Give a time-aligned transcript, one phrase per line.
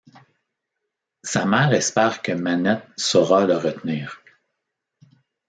[1.21, 4.23] Sa mère espère que Manette saura le retenir.